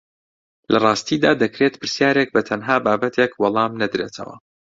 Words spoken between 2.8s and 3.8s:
بابەتێک وەڵام